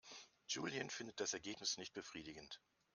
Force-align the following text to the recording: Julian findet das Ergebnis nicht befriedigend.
Julian 0.47 0.89
findet 0.89 1.19
das 1.19 1.35
Ergebnis 1.35 1.77
nicht 1.77 1.93
befriedigend. 1.93 2.59